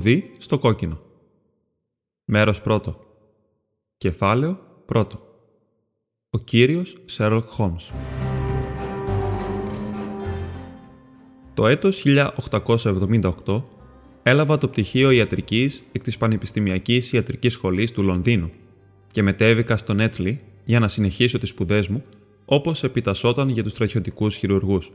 Σπουδή 0.00 0.24
στο 0.38 0.58
κόκκινο. 0.58 1.00
Μέρος 2.24 2.60
πρώτο. 2.60 3.00
Κεφάλαιο 3.96 4.58
πρώτο. 4.86 5.20
Ο 6.30 6.38
κύριος 6.38 6.96
Σέρλοκ 7.04 7.48
Χόμς. 7.48 7.90
Το 11.54 11.66
έτος 11.66 12.02
1878 12.04 13.62
έλαβα 14.22 14.58
το 14.58 14.68
πτυχίο 14.68 15.10
ιατρικής 15.10 15.82
εκ 15.92 16.02
της 16.02 16.16
Πανεπιστημιακής 16.16 17.12
Ιατρικής 17.12 17.52
Σχολής 17.52 17.92
του 17.92 18.02
Λονδίνου 18.02 18.50
και 19.10 19.22
μετέβηκα 19.22 19.76
στο 19.76 19.94
Νέτλι 19.94 20.40
για 20.64 20.80
να 20.80 20.88
συνεχίσω 20.88 21.38
τις 21.38 21.48
σπουδές 21.48 21.88
μου 21.88 22.04
όπως 22.44 22.84
επιτασσόταν 22.84 23.48
για 23.48 23.62
τους 23.62 23.72
στρατιωτικούς 23.72 24.36
χειρουργούς. 24.36 24.90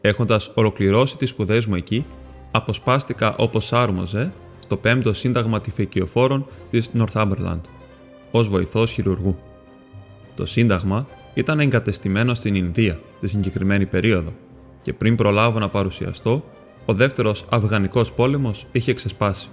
Έχοντας 0.00 0.52
ολοκληρώσει 0.54 1.16
τις 1.16 1.30
σπουδές 1.30 1.66
μου 1.66 1.74
εκεί, 1.74 2.04
αποσπάστηκα 2.50 3.36
όπως 3.36 3.72
άρμοζε 3.72 4.32
στο 4.58 4.80
5ο 4.84 5.14
Σύνταγμα 5.14 5.60
Τυφεκιοφόρων 5.60 6.46
της 6.70 6.90
Northumberland 6.98 7.60
ως 8.30 8.48
βοηθός 8.48 8.92
χειρουργού. 8.92 9.38
Το 10.34 10.46
Σύνταγμα 10.46 11.06
ήταν 11.34 11.60
εγκατεστημένο 11.60 12.34
στην 12.34 12.54
Ινδία 12.54 13.00
τη 13.20 13.28
συγκεκριμένη 13.28 13.86
περίοδο 13.86 14.32
και 14.82 14.92
πριν 14.92 15.16
προλάβω 15.16 15.58
να 15.58 15.68
παρουσιαστώ, 15.68 16.44
ο 16.84 16.92
δεύτερος 16.92 17.44
Αφγανικός 17.48 18.12
πόλεμος 18.12 18.66
είχε 18.72 18.92
ξεσπάσει. 18.92 19.48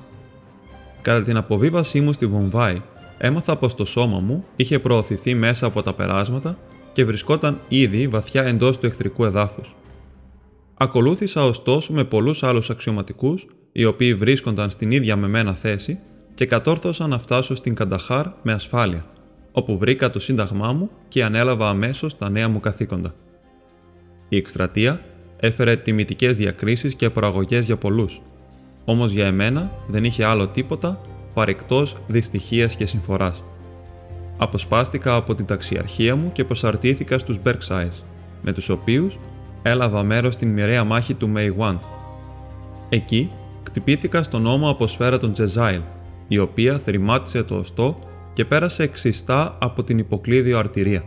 Κατά 1.02 1.24
την 1.24 1.38
αποβίβασή 1.38 2.02
μου 2.02 2.14
στη 2.14 2.26
Βομβάη, 2.26 2.82
έμαθα 3.18 3.56
πως 3.56 3.76
το 3.76 3.86
σώμα 3.86 4.20
μου 4.20 4.46
είχε 4.56 4.80
προωθηθεί 4.80 5.36
μέσα 5.36 5.66
από 5.66 5.82
τα 5.82 5.94
περάσματα 5.94 6.58
και 6.94 7.06
βρισκόταν 7.06 7.60
ήδη 7.68 8.08
βαθιά 8.08 8.44
εντός 8.44 8.80
του 8.80 8.86
εχθρικού 8.86 9.26
εδάφους. 9.26 9.76
Ακολούθησα 10.78 11.46
ωστόσο 11.46 11.94
με 11.94 12.04
πολλούς 12.04 12.44
άλλους 12.44 12.70
αξιωματικούς, 12.70 13.46
οι 13.72 13.86
οποίοι 13.86 14.16
βρίσκονταν 14.16 14.70
στην 14.70 14.92
ίδια 14.92 15.16
με 15.16 15.28
μένα 15.28 15.54
θέση 15.54 16.00
και 16.34 16.46
κατόρθωσα 16.46 17.08
να 17.08 17.20
φτάσω 17.20 17.56
στην 17.56 17.76
Κανταχάρ 17.76 18.26
με 18.42 18.54
ασφάλεια, 18.54 19.06
όπου 19.52 19.78
βρήκα 19.78 20.10
το 20.10 20.20
σύνταγμά 20.20 20.72
μου 20.72 20.90
και 21.08 21.24
ανέλαβα 21.24 21.70
αμέσως 21.70 22.18
τα 22.18 22.30
νέα 22.30 22.50
μου 22.50 22.60
καθήκοντα. 22.60 23.14
Η 24.30 24.38
εκστρατεία 24.38 25.02
έφερε 25.40 25.76
τιμητικές 25.76 26.38
διακρίσεις 26.38 26.96
και 26.96 27.10
προαγωγές 27.10 27.66
για 27.66 27.78
πολλούς, 27.78 28.22
όμως 28.86 29.12
για 29.12 29.26
εμένα 29.26 29.72
δεν 29.88 30.04
είχε 30.04 30.26
άλλο 30.26 30.48
τίποτα 30.48 31.02
παρεκτός 31.34 31.96
δυστυχίας 32.08 32.76
και 32.76 32.86
συμφοράς. 32.86 33.44
Αποσπάστηκα 34.38 35.16
από 35.16 35.36
την 35.36 35.46
ταξιαρχία 35.46 36.16
μου 36.16 36.32
και 36.32 36.44
προσαρτήθηκα 36.44 37.20
στους 37.20 37.40
Berkshires, 37.46 38.04
με 38.42 38.54
τους 38.54 38.70
οποίους 38.70 39.18
έλαβα 39.68 40.04
μέρος 40.04 40.34
στην 40.34 40.50
μοιραία 40.50 40.84
μάχη 40.84 41.14
του 41.14 41.28
Μέι 41.28 41.56
Εκεί 42.90 43.32
χτυπήθηκα 43.68 44.24
στον 44.24 44.46
ώμο 44.46 44.70
από 44.70 44.88
σφαίρα 44.88 45.18
των 45.18 45.34
Τζεζάιλ, 45.34 45.82
η 46.28 46.38
οποία 46.38 46.78
θρημάτισε 46.78 47.44
το 47.44 47.56
οστό 47.56 48.00
και 48.34 48.46
πέρασε 48.46 48.84
εξιστά 48.84 49.58
από 49.62 49.84
την 49.84 49.98
υποκλείδιο 49.98 50.58
αρτηρία. 50.58 51.04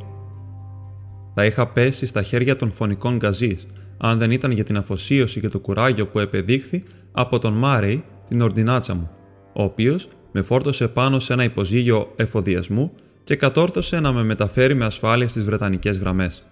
Θα 1.35 1.45
είχα 1.45 1.67
πέσει 1.67 2.07
στα 2.07 2.23
χέρια 2.23 2.57
των 2.57 2.71
φωνικών 2.71 3.17
γκαζής, 3.17 3.67
αν 3.99 4.19
δεν 4.19 4.31
ήταν 4.31 4.51
για 4.51 4.65
την 4.65 4.77
αφοσίωση 4.77 5.41
και 5.41 5.49
το 5.49 5.59
κουράγιο 5.59 6.07
που 6.07 6.19
επεδείχθη 6.19 6.83
από 7.13 7.39
τον 7.39 7.53
Μάρεϊ, 7.53 8.05
την 8.29 8.41
ορδινάτσα 8.41 8.95
μου, 8.95 9.11
ο 9.53 9.63
οποίος 9.63 10.09
με 10.33 10.43
φόρτωσε 10.43 10.89
πάνω 10.89 11.19
σε 11.19 11.33
ένα 11.33 11.45
υποζύγιο 11.45 12.13
εφοδιασμού 12.17 12.93
και 13.25 13.37
κατόρθωσε 13.37 14.01
να 14.01 14.13
με 14.13 14.25
μεταφέρει 14.25 14.75
με 14.75 14.85
ασφάλεια 14.85 15.29
στις 15.29 15.45
Βρετανικές 15.45 15.99
γραμμές. 15.99 16.48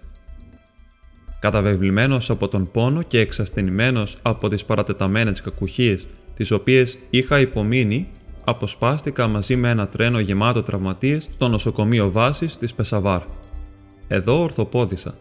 Καταβεβλημένος 1.39 2.29
από 2.29 2.47
τον 2.47 2.71
πόνο 2.71 3.01
και 3.01 3.19
εξασθενημένος 3.19 4.17
από 4.21 4.47
τις 4.47 4.65
παρατεταμένες 4.65 5.41
κακουχίες 5.41 6.07
τις 6.33 6.51
οποίες 6.51 6.99
είχα 7.09 7.39
υπομείνει, 7.39 8.07
αποσπάστηκα 8.43 9.27
μαζί 9.27 9.55
με 9.55 9.69
ένα 9.69 9.87
τρένο 9.87 10.19
γεμάτο 10.19 10.63
τραυματίες 10.63 11.27
στο 11.33 11.47
νοσοκομείο 11.47 12.11
βάσης 12.11 12.57
της 12.57 12.73
Πεσαβάρ. 12.73 13.21
Εδώ 14.07 14.41
ορθοπόδησα 14.41 15.17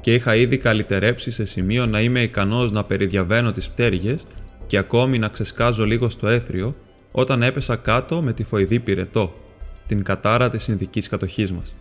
και 0.00 0.14
είχα 0.14 0.34
ήδη 0.34 0.58
καλυτερέψει 0.58 1.30
σε 1.30 1.44
σημείο 1.44 1.86
να 1.86 2.00
είμαι 2.00 2.22
ικανός 2.22 2.72
να 2.72 2.84
περιδιαβαίνω 2.84 3.52
τις 3.52 3.70
πτέρυγες 3.70 4.26
και 4.66 4.78
ακόμη 4.78 5.18
να 5.18 5.28
ξεσκάζω 5.28 5.84
λίγο 5.84 6.08
στο 6.08 6.28
έθριο 6.28 6.74
όταν 7.12 7.42
έπεσα 7.42 7.76
κάτω 7.76 8.22
με 8.22 8.32
τη 8.32 8.44
φοηδή 8.44 8.80
πυρετό, 8.80 9.34
την 9.86 10.02
κατάρα 10.02 10.50
της 10.50 10.62
συνδικής 10.62 11.08
κατοχής 11.08 11.52
μας. 11.52 11.74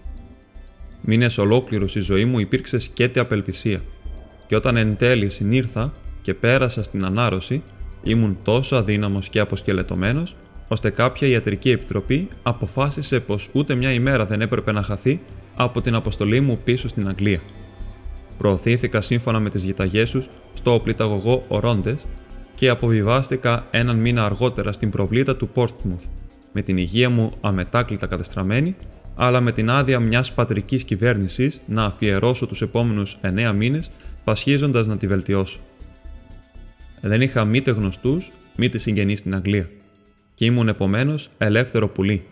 Μήνες 1.02 1.38
ολόκληρου 1.38 1.86
η 1.94 2.00
ζωή 2.00 2.26
μου 2.26 2.40
υπήρξε 2.40 2.80
σκέτη 2.80 3.20
απελπισία, 3.20 3.82
και 4.48 4.56
όταν 4.56 4.78
εν 4.78 4.96
τέλει 4.96 5.30
συνήρθα 5.30 5.94
και 6.22 6.34
πέρασα 6.34 6.84
στην 6.84 7.06
ανάρρωση, 7.06 7.64
ήμουν 8.04 8.38
τόσο 8.44 8.76
αδύναμος 8.76 9.30
και 9.30 9.40
αποσκελετωμένος, 9.40 10.36
ώστε 10.68 10.90
κάποια 10.90 11.28
ιατρική 11.28 11.72
επιτροπή 11.72 12.28
αποφάσισε 12.44 13.20
πως 13.20 13.50
ούτε 13.52 13.76
μια 13.76 13.92
ημέρα 13.92 14.26
δεν 14.26 14.42
έπρεπε 14.42 14.72
να 14.72 14.84
χαθεί 14.84 15.22
από 15.56 15.82
την 15.82 15.96
αποστολή 15.96 16.40
μου 16.40 16.60
πίσω 16.64 16.88
στην 16.88 17.08
Αγγλία. 17.08 17.40
Προωθήθηκα 18.38 19.02
σύμφωνα 19.02 19.40
με 19.40 19.50
τις 19.50 19.64
γηταγές 19.64 20.12
τους 20.12 20.30
στο 20.54 20.74
οπλιταγωγό 20.74 21.46
Ορόντες 21.48 22.06
και 22.56 22.70
αποβιβάστηκα 22.70 23.68
έναν 23.72 23.98
μήνα 23.98 24.26
αργότερα 24.26 24.72
στην 24.72 24.90
προβλήτα 24.90 25.36
του 25.36 25.50
Πόρτμουθ, 25.50 26.04
με 26.52 26.62
την 26.62 26.78
υγεία 26.78 27.10
μου 27.10 27.32
αμετάκλητα 27.42 28.08
κατεστραμμένη 28.08 28.76
αλλά 29.22 29.42
με 29.42 29.52
την 29.52 29.70
άδεια 29.70 30.00
μιας 30.00 30.34
πατρικής 30.34 30.84
κυβέρνησης 30.84 31.62
να 31.66 31.84
αφιερώσω 31.84 32.48
τους 32.48 32.62
επόμενους 32.62 33.18
9 33.22 33.54
μήνες 33.56 33.92
πασχίζοντας 34.24 34.88
να 34.88 34.98
τη 34.98 35.08
βελτιώσω. 35.08 35.60
Δεν 37.02 37.22
είχα 37.22 37.46
μήτε 37.46 37.72
γνωστούς, 37.72 38.32
μήτε 38.56 38.78
συγγενείς 38.78 39.20
στην 39.20 39.36
Αγγλία, 39.36 39.70
και 40.34 40.46
ήμουν 40.46 40.68
επομένως 40.68 41.30
ελεύθερο 41.38 41.90
πουλί. 41.90 42.26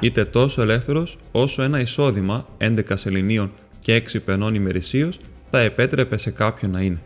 Είτε 0.00 0.24
τόσο 0.24 0.62
ελεύθερος 0.62 1.18
όσο 1.32 1.62
ένα 1.62 1.80
εισόδημα 1.80 2.46
11 2.58 2.80
σεληνίων 2.94 3.52
και 3.80 3.94
6 3.94 4.20
πενών 4.24 4.54
ημερησίως 4.54 5.18
θα 5.50 5.60
επέτρεπε 5.60 6.16
σε 6.16 6.30
κάποιον 6.30 6.70
να 6.70 6.80
είναι. 6.80 7.02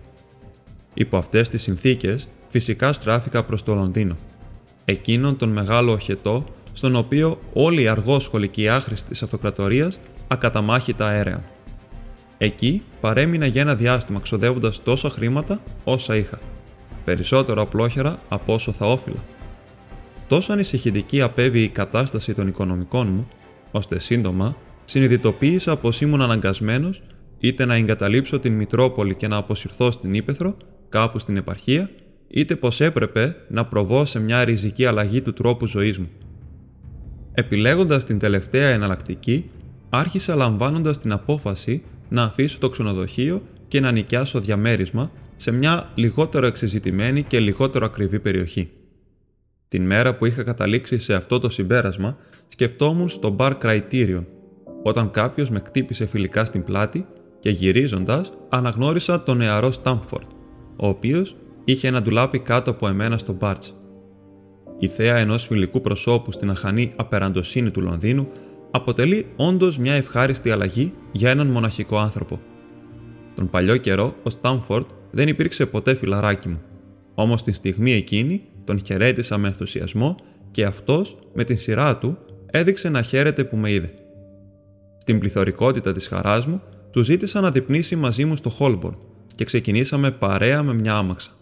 Υπό 0.95 1.17
αυτές 1.17 1.49
τις 1.49 1.63
συνθήκες, 1.63 2.29
φυσικά 2.49 2.93
στράφηκα 2.93 3.45
προς 3.45 3.63
το 3.63 3.75
Λονδίνο. 3.75 4.17
Εκείνον 4.85 5.37
τον 5.37 5.49
μεγάλο 5.49 5.93
οχετό 5.93 6.45
στον 6.77 6.97
οποίο 6.97 7.39
όλοι 7.53 7.83
οι 7.83 7.89
αργόσχολοι 7.89 8.51
άχρηστοι 8.71 9.09
της 9.09 9.23
αυτοκρατορίας 9.23 10.01
ακαταμάχητα 10.29 11.07
αέρεαν. 11.07 11.45
Εκεί 12.39 12.83
παρέμεινα 13.01 13.47
για 13.47 13.61
ένα 13.61 13.75
διάστημα 13.75 14.21
ξοδεύοντας 14.21 14.83
τόσα 14.83 15.11
χρήματα 15.11 15.63
όσα 15.85 16.17
είχα, 16.17 16.39
περισσότερο 17.05 17.63
απλόχερα 17.63 18.19
από 18.29 18.55
όσο 18.55 18.73
θα 18.73 18.87
όφιλα. 18.87 19.25
Τόσο 20.29 20.53
ανησυχητική 20.53 21.21
απέβη 21.21 21.63
η 21.63 21.69
κατάσταση 21.69 22.35
των 22.35 22.49
οικονομικών 22.49 23.09
μου, 23.09 23.29
ώστε 23.71 23.99
σύντομα 23.99 24.57
συνειδητοποίησα 24.85 25.77
πως 25.77 26.01
ήμουν 26.01 26.23
αναγκασμένος 26.23 27.03
είτε 27.39 27.65
να 27.65 27.75
εγκαταλείψω 27.75 28.39
την 28.39 28.53
Μητρόπολη 28.53 29.15
και 29.15 29.29
να 29.29 29.37
αποσυρθώ 29.37 29.91
στην 29.91 30.15
Ήπεθρο, 30.15 30.57
κάπου 30.89 31.19
στην 31.19 31.37
επαρχία, 31.37 31.91
είτε 32.29 32.57
πως 32.57 32.81
έπρεπε 32.81 33.37
να 33.49 33.67
προβώ 33.67 34.05
σε 34.05 34.21
μια 34.21 34.45
ριζική 34.45 34.87
αλλαγή 34.87 35.21
του 35.21 35.33
τρόπου 35.33 35.67
ζωής 35.67 35.99
μου. 35.99 36.09
Επιλέγοντας 37.39 38.05
την 38.05 38.19
τελευταία 38.19 38.69
εναλλακτική, 38.69 39.47
άρχισα 39.91 40.35
λαμβάνοντας 40.35 40.99
την 40.99 41.13
απόφαση 41.13 41.83
να 42.09 42.23
αφήσω 42.23 42.59
το 42.59 42.69
ξενοδοχείο 42.69 43.43
και 43.69 43.81
να 43.81 43.91
νοικιάσω 43.91 44.41
διαμέρισμα 44.41 45.11
σε 45.37 45.51
μια 45.51 45.91
λιγότερο 45.95 46.47
εξεζητημένη 46.47 47.23
και 47.23 47.41
λιγότερο 47.41 47.85
ακριβή 47.85 48.21
περιοχή. 48.21 48.71
Την 49.69 49.87
μέρα 49.87 50.17
που 50.17 50.27
είχα 50.27 50.43
καταλήξει 50.43 50.99
σε 50.99 51.15
αυτό 51.15 51.39
το 51.39 51.49
συμπέρασμα, 51.49 52.17
σκεφτόμουν 52.49 53.09
στο 53.09 53.31
μπαρ 53.31 53.57
Criterion, 53.63 54.25
όταν 54.83 55.11
κάποιος 55.11 55.51
με 55.51 55.61
κτύπησε 55.61 56.07
φιλικά 56.07 56.45
στην 56.45 56.65
πλάτη 56.65 57.07
και 57.41 57.51
γυρίζοντας 57.51 58.33
αναγνώρισα 58.49 59.23
τον 59.23 59.37
νεαρό 59.37 59.73
Στάμφορντ, 59.73 60.27
ο 60.77 60.89
οποίος 60.89 61.37
είχε 61.65 61.89
ένα 61.89 62.03
ντουλάπι 62.03 62.39
κάτω 62.39 62.71
από 62.71 62.89
εμένα 62.89 63.19
στο 63.19 63.33
μπάρτς. 63.33 63.75
Η 64.79 64.89
θέα 64.89 65.17
ενός 65.17 65.47
φιλικού 65.47 65.81
προσώπου 65.81 66.33
στην 66.33 66.51
αχανή 66.51 66.93
απεραντοσύνη 66.97 67.71
του 67.71 67.81
Λονδίνου 67.81 68.29
αποτελεί 68.71 69.27
όντως 69.37 69.79
μια 69.79 69.95
ευχάριστη 69.95 70.51
αλλαγή 70.51 70.93
για 71.13 71.31
έναν 71.31 71.47
μοναχικό 71.47 71.99
άνθρωπο. 71.99 72.41
Τον 73.35 73.51
παλιό 73.51 73.77
καιρό, 73.77 74.15
ο 74.23 74.31
Στάμφορντ 74.31 74.87
δεν 75.11 75.29
υπήρξε 75.29 75.67
ποτέ 75.67 75.95
φιλαράκι 75.95 76.49
μου. 76.49 76.61
Όμως 77.15 77.43
την 77.43 77.55
στιγμή 77.55 77.93
εκείνη 77.93 78.43
τον 78.65 78.81
χαιρέτησα 78.87 79.39
με 79.39 79.47
ενθουσιασμό 79.47 80.15
και 80.51 80.65
αυτός, 80.65 81.19
με 81.35 81.45
την 81.45 81.57
σειρά 81.57 81.99
του, 81.99 82.19
έδειξε 82.47 82.89
να 82.89 83.03
χαίρεται 83.03 83.45
που 83.45 83.57
με 83.57 83.71
είδε. 83.71 83.93
Στην 84.99 85.19
πληθωρικότητα 85.19 85.93
της 85.93 86.07
χαράς 86.07 86.47
μου, 86.47 86.63
του 86.91 87.03
ζήτησα 87.03 87.41
να 87.41 87.51
διπνήσει 87.51 87.97
μαζί 87.97 88.25
μου 88.25 88.37
στο 88.37 88.51
Χόλμπορν 88.51 88.99
και 89.35 89.45
ξεκινήσαμε 89.45 90.11
παρέα 90.11 90.63
με 90.63 90.75
μια 90.75 90.95
άμαξα. 90.95 91.36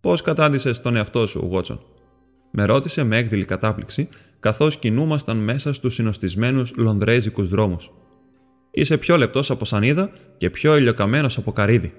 Πώς 0.00 0.22
κατάντησες 0.22 0.80
τον 0.80 0.96
εαυτό 0.96 1.26
σου, 1.26 1.48
Βότσον, 1.48 1.80
με 2.50 2.64
ρώτησε 2.64 3.02
με 3.02 3.16
έκδηλη 3.16 3.44
κατάπληξη, 3.44 4.08
καθώς 4.40 4.76
κινούμασταν 4.78 5.36
μέσα 5.36 5.72
στους 5.72 5.94
συνοστισμένους 5.94 6.72
λονδρέζικους 6.76 7.48
δρόμους. 7.48 7.92
Είσαι 8.70 8.98
πιο 8.98 9.16
λεπτός 9.16 9.50
από 9.50 9.64
σανίδα 9.64 10.10
και 10.36 10.50
πιο 10.50 10.76
ηλιοκαμένος 10.76 11.38
από 11.38 11.52
καρύδι. 11.52 11.92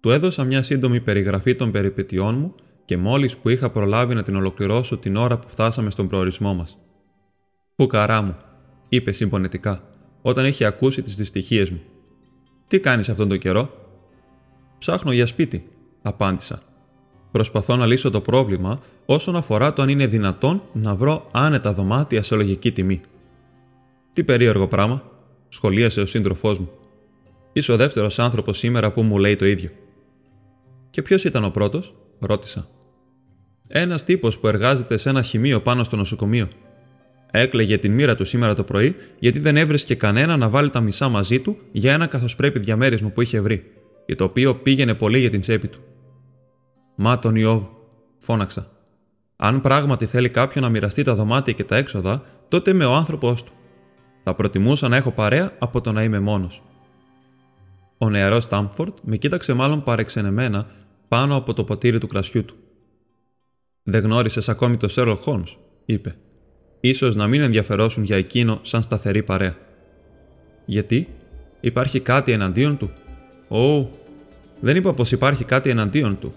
Του 0.00 0.10
έδωσα 0.10 0.44
μια 0.44 0.62
σύντομη 0.62 1.00
περιγραφή 1.00 1.54
των 1.54 1.70
περιπετειών 1.70 2.38
μου 2.38 2.54
και 2.84 2.96
μόλις 2.96 3.36
που 3.36 3.48
είχα 3.48 3.70
προλάβει 3.70 4.14
να 4.14 4.22
την 4.22 4.36
ολοκληρώσω 4.36 4.98
την 4.98 5.16
ώρα 5.16 5.38
που 5.38 5.48
φτάσαμε 5.48 5.90
στον 5.90 6.08
προορισμό 6.08 6.54
μας. 6.54 6.78
Που 7.76 7.86
καρά 7.86 8.22
μου, 8.22 8.36
είπε 8.88 9.12
συμπονετικά, 9.12 9.82
όταν 10.22 10.46
είχε 10.46 10.64
ακούσει 10.64 11.02
τις 11.02 11.16
δυστυχίες 11.16 11.70
μου. 11.70 11.80
Τι 12.68 12.80
κάνεις 12.80 13.08
αυτόν 13.08 13.28
τον 13.28 13.38
καιρό, 13.38 13.70
Ψάχνω 14.78 15.12
για 15.12 15.26
σπίτι, 15.26 15.68
απάντησα. 16.02 16.62
Προσπαθώ 17.32 17.76
να 17.76 17.86
λύσω 17.86 18.10
το 18.10 18.20
πρόβλημα 18.20 18.80
όσον 19.06 19.36
αφορά 19.36 19.72
το 19.72 19.82
αν 19.82 19.88
είναι 19.88 20.06
δυνατόν 20.06 20.62
να 20.72 20.94
βρω 20.94 21.28
άνετα 21.32 21.72
δωμάτια 21.72 22.22
σε 22.22 22.34
λογική 22.36 22.72
τιμή. 22.72 23.00
Τι 24.12 24.24
περίεργο 24.24 24.68
πράγμα, 24.68 25.02
σχολίασε 25.48 26.00
ο 26.00 26.06
σύντροφός 26.06 26.58
μου. 26.58 26.70
Είσαι 27.52 27.72
ο 27.72 27.76
δεύτερος 27.76 28.18
άνθρωπος 28.18 28.58
σήμερα 28.58 28.92
που 28.92 29.02
μου 29.02 29.18
λέει 29.18 29.36
το 29.36 29.46
ίδιο. 29.46 29.70
Και 30.90 31.02
ποιος 31.02 31.24
ήταν 31.24 31.44
ο 31.44 31.50
πρώτος, 31.50 31.94
ρώτησα. 32.18 32.68
Ένας 33.68 34.04
τύπος 34.04 34.38
που 34.38 34.48
εργάζεται 34.48 34.96
σε 34.96 35.08
ένα 35.08 35.22
χημείο 35.22 35.60
πάνω 35.60 35.84
στο 35.84 35.96
νοσοκομείο. 35.96 36.48
Έκλεγε 37.30 37.78
την 37.78 37.92
μοίρα 37.92 38.14
του 38.14 38.24
σήμερα 38.24 38.54
το 38.54 38.64
πρωί 38.64 38.96
γιατί 39.18 39.38
δεν 39.38 39.56
έβρισκε 39.56 39.94
κανένα 39.94 40.36
να 40.36 40.48
βάλει 40.48 40.70
τα 40.70 40.80
μισά 40.80 41.08
μαζί 41.08 41.40
του 41.40 41.56
για 41.72 41.92
ένα 41.92 42.06
καθώς 42.06 42.36
πρέπει 42.36 42.58
διαμέρισμα 42.58 43.10
που 43.10 43.20
είχε 43.22 43.40
βρει, 43.40 43.64
για 44.06 44.16
το 44.16 44.24
οποίο 44.24 44.54
πήγαινε 44.54 44.94
πολύ 44.94 45.18
για 45.18 45.30
την 45.30 45.40
τσέπη 45.40 45.68
του. 45.68 45.80
Μα 47.04 47.18
τον 47.18 47.36
Ιώβ, 47.36 47.62
φώναξα. 48.18 48.70
Αν 49.36 49.60
πράγματι 49.60 50.06
θέλει 50.06 50.28
κάποιον 50.28 50.64
να 50.64 50.70
μοιραστεί 50.70 51.02
τα 51.02 51.14
δωμάτια 51.14 51.52
και 51.52 51.64
τα 51.64 51.76
έξοδα, 51.76 52.24
τότε 52.48 52.70
είμαι 52.70 52.84
ο 52.84 52.94
άνθρωπό 52.94 53.34
του. 53.34 53.52
Θα 54.22 54.34
προτιμούσα 54.34 54.88
να 54.88 54.96
έχω 54.96 55.10
παρέα 55.10 55.52
από 55.58 55.80
το 55.80 55.92
να 55.92 56.02
είμαι 56.02 56.20
μόνος. 56.20 56.62
Ο 57.98 58.10
νεαρός 58.10 58.42
Στάμφορντ 58.42 58.92
με 59.02 59.16
κοίταξε 59.16 59.52
μάλλον 59.52 59.82
παρεξενεμένα 59.82 60.66
πάνω 61.08 61.36
από 61.36 61.54
το 61.54 61.64
ποτήρι 61.64 61.98
του 61.98 62.06
κρασιού 62.06 62.44
του. 62.44 62.54
Δεν 63.82 64.02
γνώρισες 64.02 64.48
ακόμη 64.48 64.76
το 64.76 64.88
Σέρλοκ 64.88 65.22
Χόλμ, 65.22 65.42
είπε. 65.84 66.16
σω 66.94 67.08
να 67.08 67.26
μην 67.26 67.42
ενδιαφερόσουν 67.42 68.04
για 68.04 68.16
εκείνο 68.16 68.58
σαν 68.62 68.82
σταθερή 68.82 69.22
παρέα. 69.22 69.56
Γιατί, 70.64 71.08
υπάρχει 71.60 72.00
κάτι 72.00 72.32
εναντίον 72.32 72.76
του; 72.76 72.90
Ω, 73.48 73.88
δεν 74.60 74.76
είπα 74.76 74.94
πως 74.94 75.12
υπάρχει 75.12 75.44
κάτι 75.44 75.70
εναντίον 75.70 76.18
του. 76.18 76.34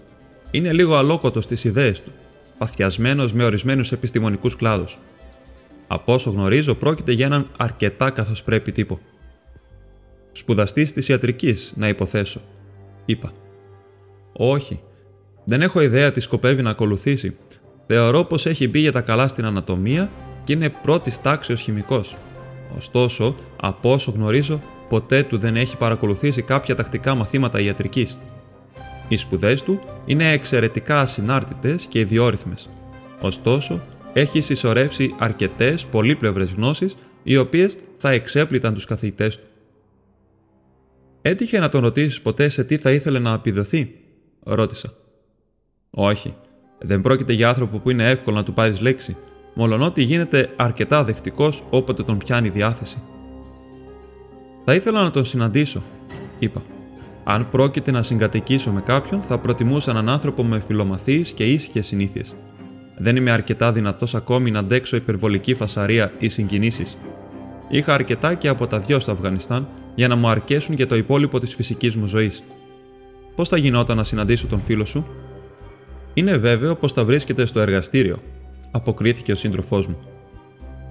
Είναι 0.50 0.72
λίγο 0.72 0.96
αλόκοτος 0.96 1.44
στις 1.44 1.64
ιδέες 1.64 2.02
του, 2.02 2.12
παθιασμένος 2.58 3.32
με 3.32 3.44
ορισμένους 3.44 3.92
επιστημονικούς 3.92 4.56
κλάδους. 4.56 4.98
Από 5.86 6.12
όσο 6.14 6.30
γνωρίζω, 6.30 6.74
πρόκειται 6.74 7.12
για 7.12 7.26
έναν 7.26 7.46
αρκετά 7.56 8.10
καθώ 8.10 8.32
πρέπει 8.44 8.72
τύπο. 8.72 8.98
Σπουδαστής 10.32 10.92
της 10.92 11.08
ιατρικής, 11.08 11.72
να 11.76 11.88
υποθέσω, 11.88 12.40
είπα. 13.04 13.32
Όχι. 14.32 14.80
Δεν 15.44 15.62
έχω 15.62 15.80
ιδέα 15.80 16.12
τι 16.12 16.20
σκοπεύει 16.20 16.62
να 16.62 16.70
ακολουθήσει. 16.70 17.36
Θεωρώ 17.86 18.24
πως 18.24 18.46
έχει 18.46 18.68
μπει 18.68 18.78
για 18.78 18.92
τα 18.92 19.00
καλά 19.00 19.28
στην 19.28 19.44
ανατομία 19.44 20.10
και 20.44 20.52
είναι 20.52 20.70
πρώτης 20.82 21.20
τάξης 21.20 21.54
ω 21.54 21.62
χημικός. 21.62 22.16
Ωστόσο, 22.76 23.34
από 23.56 23.92
όσο 23.92 24.10
γνωρίζω, 24.10 24.60
ποτέ 24.88 25.22
του 25.22 25.38
δεν 25.38 25.56
έχει 25.56 25.76
παρακολουθήσει 25.76 26.42
κάποια 26.42 26.74
τακτικά 26.74 27.14
μαθήματα 27.14 27.60
ιατρικής. 27.60 28.18
Οι 29.08 29.16
σπουδές 29.16 29.62
του 29.62 29.80
είναι 30.04 30.30
εξαιρετικά 30.30 31.00
ασυνάρτητες 31.00 31.86
και 31.86 31.98
ιδιόρυθμες. 31.98 32.68
Ωστόσο, 33.20 33.80
έχει 34.12 34.40
συσσωρεύσει 34.40 35.14
αρκετές 35.18 35.86
πολύπλευρες 35.86 36.52
γνώσεις, 36.52 36.96
οι 37.22 37.36
οποίες 37.36 37.76
θα 37.96 38.10
εξέπληταν 38.10 38.74
τους 38.74 38.84
καθηγητές 38.84 39.36
του. 39.36 39.44
Έτυχε 41.22 41.58
να 41.58 41.68
τον 41.68 41.80
ρωτήσεις 41.80 42.20
ποτέ 42.20 42.48
σε 42.48 42.64
τι 42.64 42.76
θα 42.76 42.90
ήθελε 42.90 43.18
να 43.18 43.32
επιδοθεί, 43.32 43.94
ρώτησα. 44.42 44.92
Όχι. 45.90 46.34
Δεν 46.78 47.00
πρόκειται 47.00 47.32
για 47.32 47.48
άνθρωπο 47.48 47.78
που 47.78 47.90
είναι 47.90 48.10
εύκολο 48.10 48.36
να 48.36 48.42
του 48.42 48.52
πάρεις 48.52 48.80
λέξη, 48.80 49.16
μολονότι 49.54 50.02
γίνεται 50.02 50.50
αρκετά 50.56 51.04
δεκτικό 51.04 51.52
όποτε 51.70 52.02
τον 52.02 52.18
πιάνει 52.18 52.48
διάθεση. 52.48 52.96
Θα 54.64 54.74
ήθελα 54.74 55.02
να 55.02 55.10
τον 55.10 55.24
συναντήσω, 55.24 55.82
είπα. 56.38 56.62
Αν 57.28 57.48
πρόκειται 57.50 57.90
να 57.90 58.02
συγκατοικήσω 58.02 58.72
με 58.72 58.80
κάποιον, 58.80 59.22
θα 59.22 59.38
προτιμούσα 59.38 59.90
έναν 59.90 60.08
άνθρωπο 60.08 60.44
με 60.44 60.60
φιλομαθείς 60.60 61.32
και 61.32 61.44
ήσυχες 61.44 61.86
συνήθειες. 61.86 62.36
Δεν 62.98 63.16
είμαι 63.16 63.30
αρκετά 63.30 63.72
δυνατός 63.72 64.14
ακόμη 64.14 64.50
να 64.50 64.58
αντέξω 64.58 64.96
υπερβολική 64.96 65.54
φασαρία 65.54 66.12
ή 66.18 66.28
συγκινήσεις. 66.28 66.98
Είχα 67.68 67.94
αρκετά 67.94 68.34
και 68.34 68.48
από 68.48 68.66
τα 68.66 68.78
δυο 68.78 68.98
στο 69.00 69.12
Αφγανιστάν 69.12 69.68
για 69.94 70.08
να 70.08 70.16
μου 70.16 70.28
αρκέσουν 70.28 70.74
για 70.74 70.86
το 70.86 70.96
υπόλοιπο 70.96 71.40
της 71.40 71.54
φυσικής 71.54 71.96
μου 71.96 72.06
ζωής. 72.06 72.42
Πώς 73.34 73.48
θα 73.48 73.56
γινόταν 73.56 73.96
να 73.96 74.04
συναντήσω 74.04 74.46
τον 74.46 74.60
φίλο 74.60 74.84
σου, 74.84 75.06
Είναι 76.14 76.36
βέβαιο 76.36 76.76
πως 76.76 76.92
θα 76.92 77.04
βρίσκεται 77.04 77.44
στο 77.44 77.60
εργαστήριο, 77.60 78.18
αποκρίθηκε 78.70 79.32
ο 79.32 79.36
σύντροφός 79.36 79.86
μου. 79.86 79.98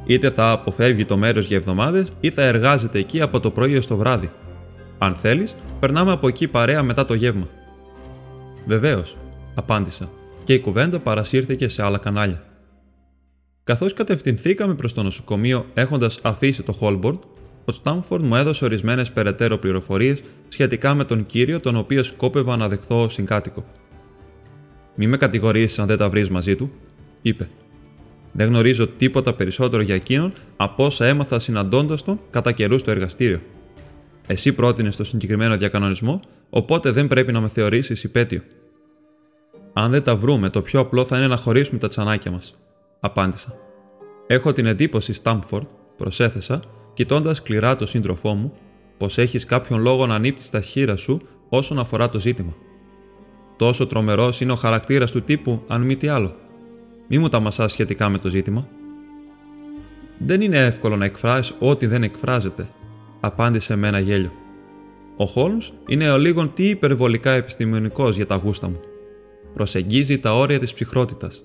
Είτε 0.05 0.29
θα 0.29 0.51
αποφεύγει 0.51 1.05
το 1.05 1.17
μέρος 1.17 1.47
για 1.47 1.57
εβδομάδες 1.57 2.11
ή 2.19 2.29
θα 2.29 2.41
εργάζεται 2.41 2.99
εκεί 2.99 3.21
από 3.21 3.39
το 3.39 3.51
πρωί 3.51 3.73
έως 3.73 3.87
το 3.87 3.95
βράδυ. 3.95 4.29
Αν 4.97 5.15
θέλεις, 5.15 5.55
περνάμε 5.79 6.11
από 6.11 6.27
εκεί 6.27 6.47
παρέα 6.47 6.83
μετά 6.83 7.05
το 7.05 7.13
γεύμα. 7.13 7.47
Βεβαίως, 8.65 9.17
απάντησα, 9.55 10.09
και 10.43 10.53
η 10.53 10.59
κουβέντα 10.59 10.99
παρασύρθηκε 10.99 11.67
σε 11.67 11.83
άλλα 11.83 11.97
κανάλια. 11.97 12.43
Καθώς 13.63 13.93
κατευθυνθήκαμε 13.93 14.75
προς 14.75 14.93
το 14.93 15.03
νοσοκομείο 15.03 15.65
έχοντας 15.73 16.19
αφήσει 16.21 16.63
το 16.63 16.71
Χόλμπορντ, 16.71 17.19
ο 17.65 17.71
Στάμφορντ 17.71 18.25
μου 18.25 18.35
έδωσε 18.35 18.65
ορισμένες 18.65 19.11
περαιτέρω 19.11 19.57
πληροφορίες 19.57 20.21
σχετικά 20.47 20.93
με 20.93 21.03
τον 21.03 21.25
κύριο 21.25 21.59
τον 21.59 21.75
οποίο 21.75 22.03
σκόπευα 22.03 22.57
να 22.57 22.67
δεχθώ 22.67 23.01
ως 23.01 23.13
συγκάτοικο. 23.13 23.65
Μη 24.95 25.07
με 25.07 25.17
κατηγορήσεις 25.17 25.79
αν 25.79 25.87
δεν 25.87 25.97
τα 25.97 26.09
βρεις 26.09 26.29
μαζί 26.29 26.55
του, 26.55 26.71
είπε. 27.21 27.49
Δεν 28.31 28.47
γνωρίζω 28.47 28.87
τίποτα 28.87 29.33
περισσότερο 29.33 29.81
για 29.81 29.95
εκείνον 29.95 30.33
από 30.57 30.85
όσα 30.85 31.05
έμαθα 31.05 31.39
συναντώντας 31.39 32.03
τον 32.03 32.19
κατά 32.29 32.51
καιρούς 32.51 32.81
στο 32.81 32.91
εργαστήριο. 32.91 33.41
Εσύ 34.27 34.53
πρότεινες 34.53 34.95
το 34.95 35.03
συγκεκριμένο 35.03 35.57
διακανονισμό, 35.57 36.19
οπότε 36.49 36.91
δεν 36.91 37.07
πρέπει 37.07 37.31
να 37.31 37.41
με 37.41 37.47
θεωρήσεις 37.47 38.03
υπέτειο. 38.03 38.41
Αν 39.73 39.91
δεν 39.91 40.03
τα 40.03 40.15
βρούμε, 40.15 40.49
το 40.49 40.61
πιο 40.61 40.79
απλό 40.79 41.05
θα 41.05 41.17
είναι 41.17 41.27
να 41.27 41.37
χωρίσουμε 41.37 41.79
τα 41.79 41.87
τσανάκια 41.87 42.31
μας, 42.31 42.55
απάντησα. 42.99 43.55
Έχω 44.27 44.53
την 44.53 44.65
εντύπωση, 44.65 45.13
Στάμφορντ, 45.13 45.65
προσέθεσα, 45.97 46.59
κοιτώντας 46.93 47.37
σκληρά 47.37 47.75
τον 47.75 47.87
σύντροφό 47.87 48.33
μου, 48.33 48.53
πως 48.97 49.17
έχεις 49.17 49.45
κάποιον 49.45 49.81
λόγο 49.81 50.05
να 50.05 50.15
ανήπτει 50.15 50.49
τα 50.49 50.61
χείρα 50.61 50.95
σου 50.95 51.21
όσον 51.49 51.79
αφορά 51.79 52.09
το 52.09 52.19
ζήτημα. 52.19 52.55
Τόσο 53.57 53.87
τρομερός 53.87 54.41
είναι 54.41 54.51
ο 54.51 54.55
χαρακτήρας 54.55 55.11
του 55.11 55.21
τύπου, 55.21 55.61
αν 55.67 55.81
μη 55.81 55.95
τι 55.95 56.07
άλλο. 56.07 56.35
Μη 57.07 57.17
μου 57.17 57.29
τα 57.29 57.39
μασάς 57.39 57.71
σχετικά 57.71 58.09
με 58.09 58.17
το 58.17 58.29
ζήτημα. 58.29 58.67
Δεν 60.17 60.41
είναι 60.41 60.65
εύκολο 60.65 60.95
να 60.95 61.05
εκφράσει 61.05 61.53
ό,τι 61.59 61.85
δεν 61.85 62.03
εκφράζεται, 62.03 62.67
απάντησε 63.25 63.75
με 63.75 63.87
ένα 63.87 63.99
γέλιο. 63.99 64.31
Ο 65.17 65.25
Χόλμς 65.25 65.71
είναι 65.87 66.11
ο 66.11 66.17
λίγον 66.17 66.53
τι 66.53 66.69
υπερβολικά 66.69 67.31
επιστημονικός 67.31 68.15
για 68.15 68.25
τα 68.25 68.35
γούστα 68.35 68.67
μου. 68.67 68.79
Προσεγγίζει 69.53 70.19
τα 70.19 70.35
όρια 70.35 70.59
της 70.59 70.73
ψυχρότητας. 70.73 71.43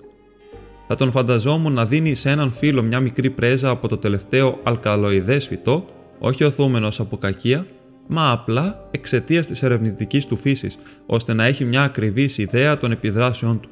Θα 0.87 0.95
τον 0.95 1.11
φανταζόμουν 1.11 1.73
να 1.73 1.85
δίνει 1.85 2.15
σε 2.15 2.29
έναν 2.29 2.51
φίλο 2.51 2.81
μια 2.81 2.99
μικρή 2.99 3.29
πρέζα 3.29 3.69
από 3.69 3.87
το 3.87 3.97
τελευταίο 3.97 4.59
αλκαλοειδές 4.63 5.47
φυτό, 5.47 5.85
όχι 6.19 6.43
οθούμενος 6.43 6.99
από 6.99 7.17
κακία, 7.17 7.65
μα 8.07 8.31
απλά 8.31 8.87
εξαιτίας 8.91 9.47
της 9.47 9.63
ερευνητικής 9.63 10.25
του 10.25 10.37
φύσης, 10.37 10.77
ώστε 11.05 11.33
να 11.33 11.45
έχει 11.45 11.65
μια 11.65 11.83
ακριβή 11.83 12.29
ιδέα 12.37 12.77
των 12.77 12.91
επιδράσεών 12.91 13.59
του. 13.59 13.69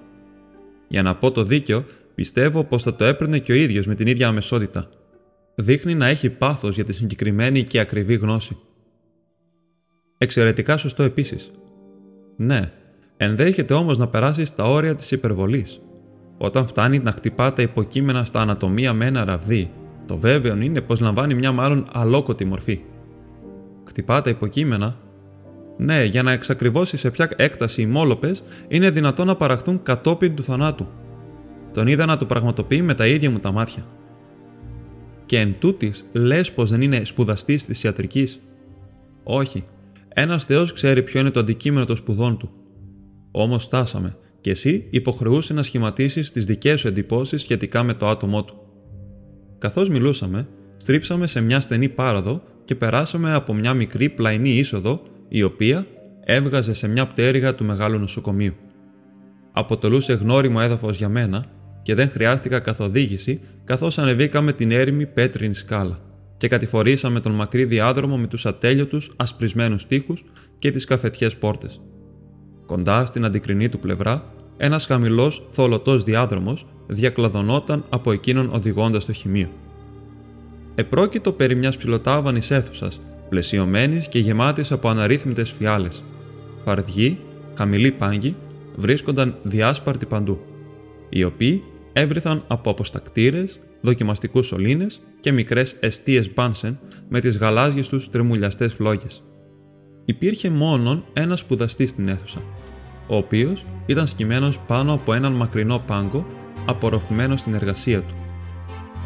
Για 0.87 1.01
να 1.01 1.15
πω 1.15 1.31
το 1.31 1.43
δίκαιο, 1.43 1.85
πιστεύω 2.15 2.63
πως 2.63 2.83
θα 2.83 2.95
το 2.95 3.05
έπαιρνε 3.05 3.39
και 3.39 3.51
ο 3.51 3.55
ίδιος 3.55 3.85
με 3.85 3.95
την 3.95 4.07
ίδια 4.07 4.27
αμεσότητα 4.27 4.89
δείχνει 5.61 5.95
να 5.95 6.07
έχει 6.07 6.29
πάθος 6.29 6.75
για 6.75 6.83
τη 6.83 6.93
συγκεκριμένη 6.93 7.63
και 7.63 7.79
ακριβή 7.79 8.15
γνώση. 8.15 8.57
Εξαιρετικά 10.17 10.77
σωστό 10.77 11.03
επίσης. 11.03 11.51
Ναι, 12.35 12.71
ενδέχεται 13.17 13.73
όμως 13.73 13.97
να 13.97 14.07
περάσει 14.07 14.45
στα 14.45 14.63
όρια 14.63 14.95
της 14.95 15.11
υπερβολής. 15.11 15.81
Όταν 16.37 16.67
φτάνει 16.67 16.99
να 16.99 17.11
χτυπά 17.11 17.53
τα 17.53 17.61
υποκείμενα 17.61 18.25
στα 18.25 18.41
ανατομία 18.41 18.93
με 18.93 19.05
ένα 19.05 19.25
ραβδί, 19.25 19.71
το 20.05 20.17
βέβαιο 20.17 20.57
είναι 20.57 20.81
πως 20.81 20.99
λαμβάνει 20.99 21.33
μια 21.33 21.51
μάλλον 21.51 21.87
αλόκοτη 21.91 22.45
μορφή. 22.45 22.81
Χτυπά 23.87 24.21
τα 24.21 24.29
υποκείμενα; 24.29 24.97
Ναι, 25.77 26.03
για 26.03 26.23
να 26.23 26.31
εξακριβώσει 26.31 26.97
σε 26.97 27.11
ποια 27.11 27.29
έκταση 27.35 27.81
οι 27.81 27.85
μόλοπες 27.85 28.43
είναι 28.67 28.89
δυνατόν 28.89 29.27
να 29.27 29.35
παραχθούν 29.35 29.81
κατόπιν 29.83 30.35
του 30.35 30.43
θανάτου. 30.43 30.87
Τον 31.73 31.87
είδα 31.87 32.05
να 32.05 32.17
το 32.17 32.25
πραγματοποιεί 32.25 32.81
με 32.83 32.93
τα 32.93 33.07
ίδια 33.07 33.31
μου 33.31 33.39
τα 33.39 33.51
μάτια. 33.51 33.98
Και 35.29 35.39
εν 35.39 35.55
τούτης, 35.59 36.05
λες 36.11 36.51
πως 36.51 36.69
δεν 36.69 36.81
είναι 36.81 37.03
σπουδαστής 37.03 37.65
της 37.65 37.83
ιατρικής; 37.83 38.39
Όχι. 39.23 39.63
Ένας 40.07 40.45
Θεός 40.45 40.73
ξέρει 40.73 41.03
ποιο 41.03 41.19
είναι 41.19 41.29
το 41.29 41.39
αντικείμενο 41.39 41.85
των 41.85 41.95
σπουδών 41.95 42.37
του. 42.37 42.49
Όμως 43.31 43.63
φτάσαμε 43.63 44.17
και 44.41 44.49
εσύ 44.49 44.87
υποχρεούσε 44.89 45.53
να 45.53 45.63
σχηματίσεις 45.63 46.31
τις 46.31 46.45
δικές 46.45 46.79
σου 46.79 46.87
εντυπώσεις 46.87 47.41
σχετικά 47.41 47.83
με 47.83 47.93
το 47.93 48.07
άτομό 48.07 48.43
του. 48.43 48.55
Καθώς 49.57 49.89
μιλούσαμε, 49.89 50.47
στρίψαμε 50.77 51.27
σε 51.27 51.41
μια 51.41 51.59
στενή 51.59 51.89
πάροδο 51.89 52.41
και 52.65 52.75
περάσαμε 52.75 53.33
από 53.33 53.53
μια 53.53 53.73
μικρή 53.73 54.09
πλαϊνή 54.09 54.49
είσοδο, 54.49 55.01
η 55.27 55.43
οποία 55.43 55.85
έβγαζε 56.23 56.73
σε 56.73 56.87
μια 56.87 57.07
πτέρυγα 57.07 57.55
του 57.55 57.65
μεγάλου 57.65 57.99
νοσοκομείου. 57.99 58.53
Αποτελούσε 59.51 60.13
γνώριμο 60.13 60.59
έδαφος 60.61 60.97
για 60.97 61.09
μένα 61.09 61.45
και 61.89 61.95
δεν 61.95 62.09
χρειάστηκα 62.09 62.59
καθοδήγηση 62.59 63.39
καθώς 63.63 63.97
ανεβήκαμε 63.97 64.53
την 64.53 64.71
έρημη 64.71 65.05
πέτρινη 65.05 65.53
σκάλα 65.53 65.99
και 66.37 66.47
κατηφορήσαμε 66.47 67.19
τον 67.19 67.31
μακρύ 67.31 67.65
διάδρομο 67.65 68.17
με 68.17 68.27
τους 68.27 68.45
ατέλειωτους 68.45 69.11
ασπρισμένους 69.15 69.87
τοίχους 69.87 70.23
και 70.59 70.71
τις 70.71 70.85
καφετιές 70.85 71.35
πόρτες. 71.35 71.81
Κοντά 72.65 73.05
στην 73.05 73.25
αντικρινή 73.25 73.69
του 73.69 73.79
πλευρά, 73.79 74.33
ένας 74.57 74.85
χαμηλός 74.85 75.47
θολωτός 75.51 76.03
διάδρομος 76.03 76.65
διακλαδωνόταν 76.87 77.85
από 77.89 78.11
εκείνον 78.11 78.49
οδηγώντας 78.53 79.05
το 79.05 79.13
χημείο. 79.13 79.49
Επρόκειτο 80.75 81.31
περί 81.31 81.55
μιας 81.55 81.77
ψηλοτάβανης 81.77 82.51
αίθουσας, 82.51 83.01
πλαισιωμένης 83.29 84.07
και 84.07 84.19
γεμάτης 84.19 84.71
από 84.71 84.89
αναρρύθμιτες 84.89 85.51
φιάλες. 85.51 86.03
Παρδιοί, 86.63 87.19
χαμηλοί 87.57 87.91
πάγκοι, 87.91 88.35
βρίσκονταν 88.75 89.35
διάσπαρτοι 89.43 90.05
παντού, 90.05 90.39
οι 91.09 91.23
οποίοι 91.23 91.63
έβριθαν 91.93 92.43
από 92.47 92.69
αποστακτήρες, 92.69 93.59
δοκιμαστικούς 93.81 94.47
σωλήνες 94.47 95.01
και 95.19 95.31
μικρές 95.31 95.75
εστίες 95.79 96.33
μπάνσεν 96.33 96.79
με 97.09 97.19
τις 97.19 97.37
γαλάζιες 97.37 97.87
τους 97.87 98.09
τρεμουλιαστές 98.09 98.73
φλόγες. 98.73 99.23
Υπήρχε 100.05 100.49
μόνον 100.49 101.05
ένας 101.13 101.39
σπουδαστής 101.39 101.89
στην 101.89 102.07
αίθουσα, 102.07 102.41
ο 103.07 103.15
οποίος 103.15 103.65
ήταν 103.85 104.07
σκυμμένος 104.07 104.59
πάνω 104.59 104.93
από 104.93 105.13
έναν 105.13 105.33
μακρινό 105.33 105.83
πάγκο, 105.87 106.25
απορροφημένο 106.65 107.35
στην 107.35 107.53
εργασία 107.53 108.01
του. 108.01 108.15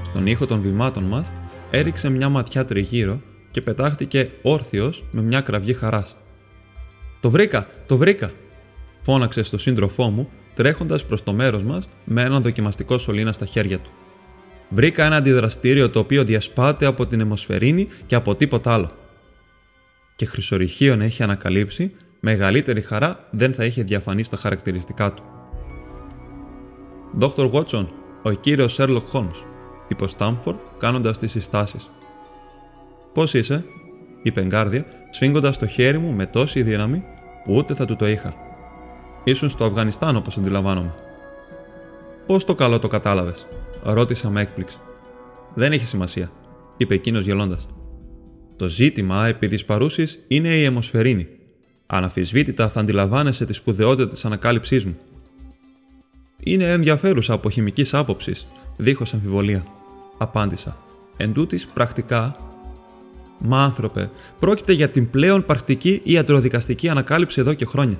Στον 0.04 0.28
ήχο 0.28 0.46
των 0.46 0.60
βημάτων 0.60 1.04
μας 1.04 1.32
έριξε 1.72 2.10
μια 2.10 2.30
ματιά 2.30 2.66
τριγύρω 2.66 3.22
και 3.52 3.62
πετάχτηκε 3.62 4.32
όρθιος 4.42 5.06
με 5.12 5.22
μια 5.22 5.42
κραυγή 5.42 5.74
χαράς. 5.74 6.16
Το 7.20 7.30
βρήκα! 7.30 7.68
Το 7.86 7.98
βρήκα! 7.98 8.32
φώναξε 9.02 9.44
στο 9.44 9.58
σύντροφό 9.58 10.10
μου, 10.10 10.30
τρέχοντας 10.53 11.05
προς 11.05 11.24
το 11.24 11.33
μέρος 11.33 11.63
μας 11.63 11.88
με 12.03 12.22
έναν 12.22 12.41
δοκιμαστικό 12.41 12.98
σωλήνα 12.98 13.31
στα 13.31 13.45
χέρια 13.45 13.79
του. 13.79 13.91
Βρήκα 14.69 15.05
ένα 15.05 15.15
αντιδραστήριο 15.15 15.89
το 15.89 16.00
οποίο 16.00 16.24
διασπάται 16.24 16.86
από 16.86 17.07
την 17.07 17.19
αιμοσφαιρίνη 17.19 17.88
και 18.05 18.15
από 18.15 18.36
τίποτα 18.36 18.74
άλλο. 18.74 18.89
Και 20.15 20.25
χρυσορυχείων 20.25 21.01
έχει 21.01 21.24
ανακαλύψει 21.24 21.91
μεγαλύτερη 22.19 22.81
χαρά 22.81 23.27
δεν 23.31 23.53
θα 23.53 23.65
είχε 23.65 23.83
διαφανεί 23.83 24.24
στα 24.24 24.38
χαρακτηριστικά 24.38 25.13
του. 25.13 25.24
Δόκτωρ 27.13 27.48
Βότσον, 27.48 27.91
ο 28.24 28.31
κύριος 28.31 28.74
Σέρλοκ 28.74 29.07
Χόλμς, 29.07 29.45
είπε 29.88 30.03
ο 30.03 30.07
Στάμφορντ 30.07 30.57
κάνοντας 30.77 31.19
τις 31.19 31.31
συστάσεις. 31.31 31.89
Πώς 33.13 33.33
είσαι, 33.33 33.65
είπε 34.22 34.41
εγκάρδια, 34.41 34.86
σφίγγοντας 35.10 35.57
το 35.57 35.67
χέρι 35.67 35.98
μου 35.98 36.12
με 36.12 36.25
τόση 36.25 36.62
δύναμη 36.62 37.03
που 37.43 37.53
ούτε 37.53 37.74
θα 37.74 37.86
του 37.86 37.95
το 37.95 38.07
είχα. 38.07 38.52
Ήσουν 39.24 39.50
στο 39.50 39.65
Αφγανιστάν, 39.65 40.15
όπως 40.15 40.38
αντιλαμβάνομαι. 40.38 40.94
Πώς 42.25 42.46
το 42.46 42.56
καλό 42.56 42.80
το 42.80 42.88
κατάλαβες, 42.88 43.48
ρώτησα 43.84 44.30
με 44.30 44.42
έκπληξη. 44.42 44.77
Δεν 45.53 45.72
έχει 45.72 45.88
σημασία, 45.88 46.32
είπε 46.77 46.94
εκείνος 46.94 47.25
γελώντας. 47.25 47.68
Το 48.56 48.68
ζήτημα 48.68 49.27
επί 49.27 49.48
της 49.48 49.65
παρούσης 49.65 50.20
είναι 50.27 50.58
η 50.58 50.63
αιμοσφαιρίνη, 50.63 51.27
Αναφυσβήτητα 51.96 52.70
θα 52.70 52.80
αντιλαμβάνεσαι 52.80 53.46
τη 53.46 53.53
σπουδαιότητα 53.53 54.10
της 54.10 54.25
ανακάλυψής 54.25 54.86
μου. 54.86 54.98
Είναι 56.44 56.72
ενδιαφέρουσα 56.72 57.34
από 57.34 57.50
χημικής 57.50 57.94
άποψης, 57.94 58.48
δίχως 58.77 59.13
αμφιβολία. 59.13 59.65
Απάντησα. 60.18 60.77
Εν 61.18 61.34
τούτης, 61.34 61.68
πρακτικά. 61.68 62.36
Μα 63.38 63.63
άνθρωπε, 63.63 64.10
πρόκειται 64.39 64.74
για 64.74 64.89
την 64.89 65.10
πλέον 65.10 65.46
πρακτική 65.46 66.01
ιατροδικαστική 66.03 66.89
ανακάλυψη 66.89 67.39
εδώ 67.39 67.53
και 67.53 67.65
χρόνια. 67.65 68.00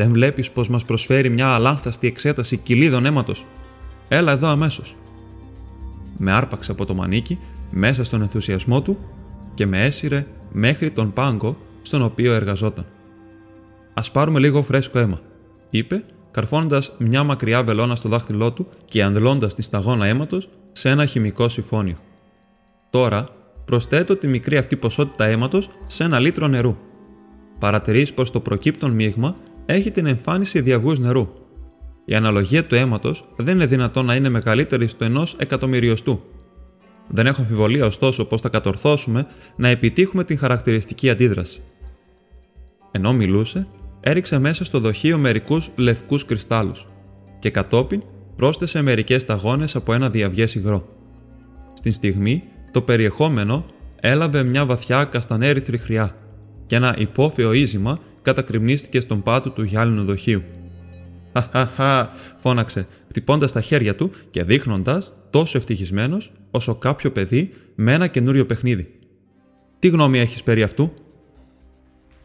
Δεν 0.00 0.12
βλέπεις 0.12 0.50
πως 0.50 0.68
μας 0.68 0.84
προσφέρει 0.84 1.28
μια 1.28 1.48
αλάνθαστη 1.48 2.06
εξέταση 2.06 2.56
κοιλίδων 2.56 3.06
αίματος; 3.06 3.44
Έλα 4.08 4.32
εδώ 4.32 4.48
αμέσως. 4.48 4.96
Με 6.18 6.32
άρπαξε 6.32 6.72
από 6.72 6.86
το 6.86 6.94
μανίκι 6.94 7.38
μέσα 7.70 8.04
στον 8.04 8.22
ενθουσιασμό 8.22 8.82
του 8.82 8.98
και 9.54 9.66
με 9.66 9.84
έσυρε 9.84 10.26
μέχρι 10.52 10.90
τον 10.90 11.12
πάγκο 11.12 11.56
στον 11.82 12.02
οποίο 12.02 12.32
εργαζόταν. 12.32 12.86
Α 13.94 14.02
πάρουμε 14.12 14.38
λίγο 14.38 14.62
φρέσκο 14.62 14.98
αίμα, 14.98 15.20
είπε, 15.70 16.04
καρφώνοντας 16.30 16.92
μια 16.98 17.22
μακριά 17.22 17.62
βελόνα 17.62 17.96
στο 17.96 18.08
δάχτυλό 18.08 18.52
του 18.52 18.66
και 18.84 19.02
αντλώντα 19.02 19.46
τη 19.46 19.62
σταγόνα 19.62 20.06
αίματος 20.06 20.48
σε 20.72 20.88
ένα 20.88 21.06
χημικό 21.06 21.48
συμφώνιο. 21.48 21.96
Τώρα 22.90 23.26
προσθέτω 23.64 24.16
τη 24.16 24.28
μικρή 24.28 24.56
αυτή 24.56 24.76
ποσότητα 24.76 25.24
αίματος 25.24 25.70
σε 25.86 26.04
ένα 26.04 26.18
λίτρο 26.18 26.46
νερού. 26.48 26.76
Παρατηρείς 27.58 28.14
πως 28.14 28.30
το 28.30 28.40
προκύπτον 28.40 28.90
μείγμα 28.90 29.36
έχει 29.72 29.90
την 29.90 30.06
εμφάνιση 30.06 30.60
διαβού 30.60 30.92
νερού. 30.92 31.28
Η 32.04 32.14
αναλογία 32.14 32.66
του 32.66 32.74
αίματος 32.74 33.24
δεν 33.36 33.54
είναι 33.54 33.66
δυνατόν 33.66 34.04
να 34.06 34.14
είναι 34.14 34.28
μεγαλύτερη 34.28 34.86
στο 34.86 35.04
ενός 35.04 35.36
εκατομμυριωστού. 35.38 36.22
Δεν 37.08 37.26
έχω 37.26 37.40
αμφιβολία 37.40 37.86
ωστόσο 37.86 38.24
πω 38.24 38.38
θα 38.38 38.48
κατορθώσουμε 38.48 39.26
να 39.56 39.68
επιτύχουμε 39.68 40.24
την 40.24 40.38
χαρακτηριστική 40.38 41.10
αντίδραση. 41.10 41.60
Ενώ 42.90 43.12
μιλούσε, 43.12 43.66
έριξε 44.00 44.38
μέσα 44.38 44.64
στο 44.64 44.78
δοχείο 44.78 45.18
μερικούς 45.18 45.70
λευκούς 45.76 46.24
κρυστάλλους 46.24 46.86
και 47.38 47.50
κατόπιν 47.50 48.02
πρόσθεσε 48.36 48.82
μερικές 48.82 49.22
σταγόνες 49.22 49.76
από 49.76 49.92
ένα 49.92 50.10
διαυγέ 50.10 50.46
υγρό. 50.54 50.88
Στην 51.72 51.92
στιγμή, 51.92 52.44
το 52.70 52.82
περιεχόμενο 52.82 53.64
έλαβε 54.00 54.42
μια 54.42 54.66
βαθιά 54.66 55.04
καστανέριθρη 55.04 55.78
χρειά 55.78 56.16
και 56.66 56.76
ένα 56.76 56.94
υπόφαιο 56.98 57.52
ίζημα 57.52 57.98
κατακριμνίστηκε 58.22 59.00
στον 59.00 59.22
πάτο 59.22 59.50
του 59.50 59.62
γυάλινου 59.62 60.04
δοχείου. 60.04 60.42
Χαχαχα, 61.32 62.10
φώναξε, 62.38 62.86
χτυπώντας 63.08 63.52
τα 63.52 63.60
χέρια 63.60 63.94
του 63.94 64.10
και 64.30 64.42
δείχνοντας 64.42 65.12
τόσο 65.30 65.58
ευτυχισμένος 65.58 66.32
όσο 66.50 66.74
κάποιο 66.74 67.12
παιδί 67.12 67.52
με 67.74 67.92
ένα 67.92 68.06
καινούριο 68.06 68.46
παιχνίδι. 68.46 68.94
Τι 69.78 69.88
γνώμη 69.88 70.18
έχεις 70.18 70.42
περί 70.42 70.62
αυτού, 70.62 70.92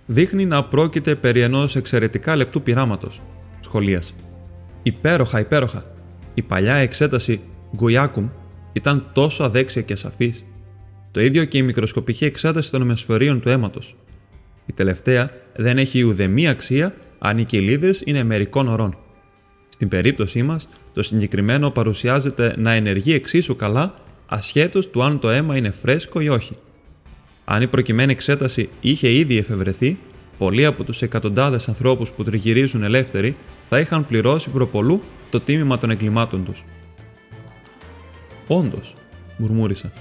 δείχνει 0.05 0.45
να 0.45 0.63
πρόκειται 0.63 1.15
περί 1.15 1.41
ενός 1.41 1.75
εξαιρετικά 1.75 2.35
λεπτού 2.35 2.61
πειράματος, 2.61 3.21
σχολίασε. 3.59 4.13
Υπέροχα, 4.83 5.39
υπέροχα. 5.39 5.85
Η 6.33 6.41
παλιά 6.41 6.75
εξέταση 6.75 7.41
Γκουιάκουμ 7.75 8.29
ήταν 8.73 9.09
τόσο 9.13 9.43
αδέξια 9.43 9.81
και 9.81 9.95
σαφής. 9.95 10.45
Το 11.11 11.21
ίδιο 11.21 11.45
και 11.45 11.57
η 11.57 11.61
μικροσκοπική 11.61 12.25
εξέταση 12.25 12.71
των 12.71 12.81
αιμοσφαιρίων 12.81 13.41
του 13.41 13.49
αίματος. 13.49 13.95
Η 14.65 14.73
τελευταία 14.73 15.31
δεν 15.55 15.77
έχει 15.77 16.03
ουδέμια 16.03 16.51
αξία 16.51 16.95
αν 17.19 17.37
οι 17.37 17.43
κοιλίδε 17.43 17.95
είναι 18.03 18.23
μερικών 18.23 18.67
ωρών. 18.67 18.97
Στην 19.69 19.87
περίπτωσή 19.87 20.43
μας, 20.43 20.69
το 20.93 21.03
συγκεκριμένο 21.03 21.71
παρουσιάζεται 21.71 22.53
να 22.57 22.71
ενεργεί 22.71 23.13
εξίσου 23.13 23.55
καλά 23.55 23.93
ασχέτως 24.25 24.89
του 24.89 25.03
αν 25.03 25.19
το 25.19 25.29
αίμα 25.29 25.57
είναι 25.57 25.71
φρέσκο 25.71 26.19
ή 26.19 26.29
όχι. 26.29 26.57
Αν 27.45 27.61
η 27.61 27.67
προκειμένη 27.67 28.11
εξέταση 28.11 28.69
είχε 28.81 29.11
ήδη 29.11 29.37
εφευρεθεί, 29.37 29.97
πολλοί 30.37 30.65
από 30.65 30.83
τους 30.83 31.01
εκατοντάδες 31.01 31.67
ανθρώπους 31.67 32.11
που 32.11 32.23
τριγυρίζουν 32.23 32.83
ελεύθεροι 32.83 33.35
θα 33.69 33.79
είχαν 33.79 34.05
πληρώσει 34.05 34.49
προπολού 34.49 35.01
το 35.29 35.39
τίμημα 35.39 35.77
των 35.77 35.89
εγκλημάτων 35.89 36.45
τους. 36.45 36.63
Όντως, 38.47 38.95
μουρμούρισα. 39.37 39.91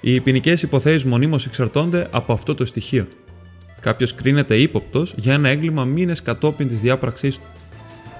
Οι 0.00 0.20
ποινικές 0.20 0.62
υποθέσεις 0.62 1.04
μονίμως 1.04 1.46
εξαρτώνται 1.46 2.08
από 2.10 2.32
αυτό 2.32 2.54
το 2.54 2.64
στοιχείο. 2.64 3.06
Κάποιος 3.82 4.14
κρίνεται 4.14 4.56
ύποπτος 4.56 5.14
για 5.16 5.32
ένα 5.32 5.48
έγκλημα 5.48 5.84
μήνες 5.84 6.22
κατόπιν 6.22 6.68
της 6.68 6.80
διάπραξής 6.80 7.38
του. 7.38 7.46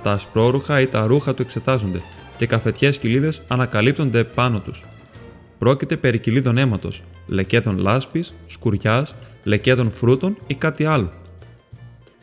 Τα 0.02 0.12
ασπρόρουχα 0.12 0.81
ή 0.81 0.87
τα 0.87 1.07
ρούχα 1.07 1.35
του 1.35 1.42
εξετάζονται 1.42 2.02
και 2.37 2.47
καφετιές 2.47 2.99
κοιλίδες 2.99 3.42
ανακαλύπτονται 3.49 4.25
πάνω 4.25 4.61
τους. 4.61 4.85
Πρόκειται 5.59 5.97
περί 5.97 6.19
κοιλίδων 6.19 6.59
αίματος, 6.59 7.02
λεκέτων 7.26 7.78
λάσπης, 7.78 8.35
σκουριάς, 8.47 9.14
λεκέτων 9.45 9.90
φρούτων 9.90 10.37
ή 10.47 10.54
κάτι 10.54 10.85
άλλο. 10.85 11.12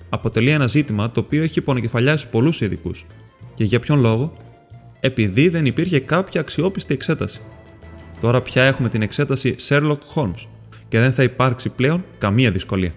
Αποτελεί 0.09 0.51
ένα 0.51 0.67
ζήτημα 0.67 1.11
το 1.11 1.19
οποίο 1.19 1.43
έχει 1.43 1.59
υπονοκεφαλιάσει 1.59 2.27
πολλούς 2.27 2.61
ειδικούς. 2.61 3.05
Και 3.53 3.63
για 3.63 3.79
ποιον 3.79 3.99
λόγο, 3.99 4.37
επειδή 4.99 5.49
δεν 5.49 5.65
υπήρχε 5.65 5.99
κάποια 5.99 6.41
αξιόπιστη 6.41 6.93
εξέταση. 6.93 7.41
Τώρα 8.21 8.41
πια 8.41 8.63
έχουμε 8.63 8.89
την 8.89 9.01
εξέταση 9.01 9.55
Sherlock 9.67 9.99
Holmes 10.15 10.47
και 10.87 10.99
δεν 10.99 11.13
θα 11.13 11.23
υπάρξει 11.23 11.69
πλέον 11.69 12.03
καμία 12.17 12.51
δυσκολία. 12.51 12.93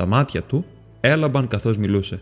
Τα 0.00 0.06
μάτια 0.06 0.42
του 0.42 0.64
έλαμπαν 1.00 1.48
καθώς 1.48 1.76
μιλούσε. 1.76 2.20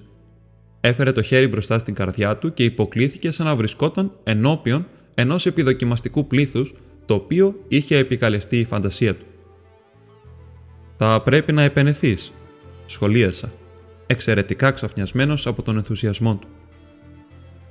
Έφερε 0.80 1.12
το 1.12 1.22
χέρι 1.22 1.48
μπροστά 1.48 1.78
στην 1.78 1.94
καρδιά 1.94 2.36
του 2.36 2.54
και 2.54 2.64
υποκλήθηκε 2.64 3.30
σαν 3.30 3.46
να 3.46 3.56
βρισκόταν 3.56 4.12
ενώπιον 4.24 4.86
ενός 5.14 5.46
επιδοκιμαστικού 5.46 6.26
πλήθους 6.26 6.74
το 7.06 7.14
οποίο 7.14 7.54
είχε 7.68 7.96
επικαλεστεί 7.96 8.58
η 8.58 8.64
φαντασία 8.64 9.14
του. 9.14 9.24
«Θα 10.96 11.22
πρέπει 11.22 11.52
να 11.52 11.62
επενεθείς», 11.62 12.32
σχολίασα, 12.86 13.52
εξαιρετικά 14.06 14.70
ξαφνιασμένος 14.70 15.46
από 15.46 15.62
τον 15.62 15.76
ενθουσιασμό 15.76 16.34
του. 16.36 16.48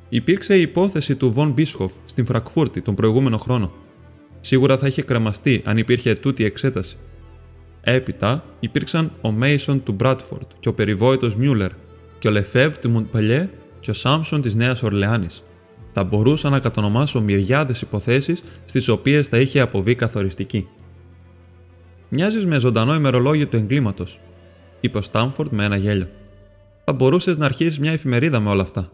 Υπήρξε 0.09 0.57
η 0.57 0.61
υπόθεση 0.61 1.15
του 1.15 1.31
Βον 1.31 1.51
Μπίσχοφ 1.51 1.93
στην 2.05 2.25
Φρακφούρτη 2.25 2.81
τον 2.81 2.95
προηγούμενο 2.95 3.37
χρόνο. 3.37 3.73
Σίγουρα 4.41 4.77
θα 4.77 4.87
είχε 4.87 5.01
κρεμαστεί 5.01 5.61
αν 5.65 5.77
υπήρχε 5.77 6.15
τούτη 6.15 6.43
εξέταση. 6.45 6.97
Έπειτα 7.81 8.43
υπήρξαν 8.59 9.11
ο 9.21 9.31
Μέισον 9.31 9.83
του 9.83 9.91
Μπράτφορντ 9.91 10.45
και 10.59 10.69
ο 10.69 10.73
περιβόητος 10.73 11.35
Μιούλερ 11.35 11.71
και 12.19 12.27
ο 12.27 12.31
Λεφεύ 12.31 12.79
του 12.81 12.89
Μοντπελιέ 12.89 13.49
και 13.79 13.89
ο 13.89 13.93
Σάμψον 13.93 14.41
της 14.41 14.55
Νέας 14.55 14.83
Ορλεάνης. 14.83 15.43
Θα 15.91 16.03
μπορούσα 16.03 16.49
να 16.49 16.59
κατονομάσω 16.59 17.21
μυριάδες 17.21 17.81
υποθέσεις 17.81 18.43
στις 18.65 18.87
οποίες 18.87 19.27
θα 19.27 19.37
είχε 19.37 19.59
αποβεί 19.59 19.95
καθοριστική. 19.95 20.67
Μοιάζεις 22.09 22.45
με 22.45 22.59
ζωντανό 22.59 22.95
ημερολόγιο 22.95 23.47
του 23.47 23.55
εγκλήματος, 23.55 24.19
είπε 24.79 24.97
ο 24.97 25.01
Στάμφορντ 25.01 25.51
με 25.53 25.65
ένα 25.65 25.75
γέλιο. 25.75 26.09
Θα 26.83 26.93
μπορούσες 26.93 27.37
να 27.37 27.45
αρχίσεις 27.45 27.79
μια 27.79 27.91
εφημερίδα 27.91 28.39
με 28.39 28.49
όλα 28.49 28.61
αυτά. 28.61 28.91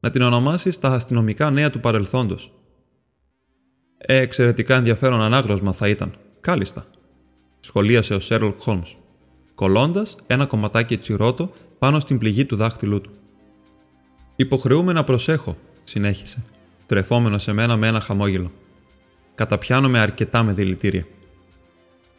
Να 0.00 0.10
την 0.10 0.22
ονομάσεις 0.22 0.78
τα 0.78 0.88
αστυνομικά 0.88 1.50
νέα 1.50 1.70
του 1.70 1.80
παρελθόντος. 1.80 2.52
Ε, 3.98 4.16
εξαιρετικά 4.16 4.76
ενδιαφέρον 4.76 5.22
ανάγνωσμα 5.22 5.72
θα 5.72 5.88
ήταν. 5.88 6.12
Κάλιστα. 6.40 6.86
Σχολίασε 7.60 8.14
ο 8.14 8.20
Σέρλοκ 8.20 8.62
Χόλμ, 8.62 8.82
κολλώντας 9.54 10.16
ένα 10.26 10.46
κομματάκι 10.46 10.96
τσιρότο 10.96 11.50
πάνω 11.78 12.00
στην 12.00 12.18
πληγή 12.18 12.44
του 12.44 12.56
δάχτυλού 12.56 13.00
του. 13.00 13.10
Υποχρεούμε 14.36 14.92
να 14.92 15.04
προσέχω, 15.04 15.56
συνέχισε, 15.84 16.42
τρεφόμενος 16.86 17.42
σε 17.42 17.52
μένα 17.52 17.76
με 17.76 17.86
ένα 17.86 18.00
χαμόγελο. 18.00 18.50
Καταπιάνομαι 19.34 19.98
αρκετά 19.98 20.42
με 20.42 20.52
δηλητήρια. 20.52 21.06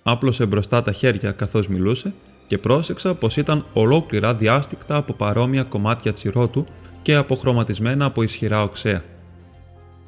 Άπλωσε 0.03 0.45
μπροστά 0.45 0.81
τα 0.81 0.91
χέρια 0.91 1.31
καθώς 1.31 1.67
μιλούσε 1.67 2.13
και 2.48 2.57
πρόσεξα 2.57 3.15
πως 3.15 3.38
ήταν 3.38 3.65
ολόκληρα 3.74 4.33
διάστηκτα 4.33 4.95
από 4.95 5.13
παρόμοια 5.13 5.63
κομμάτια 5.63 6.13
τσιρότου 6.13 6.65
και 7.01 7.15
αποχρωματισμένα 7.15 8.05
από 8.05 8.24
ισχυρά 8.24 8.63
οξέα. 8.63 9.03